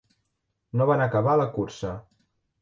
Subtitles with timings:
[0.81, 1.93] No van acabar la cursa.